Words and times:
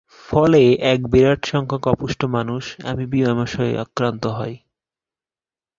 ফলে 0.25 0.61
এক 0.91 0.99
বিরাট 1.07 1.41
সংখ্যক 1.45 1.83
অপুষ্ট 1.87 2.21
মানুষ 2.35 2.63
অ্যামিবীয় 2.83 3.27
আমাশয়ে 3.29 3.73
আক্রান্ত 3.77 4.23
হয়। 4.37 4.55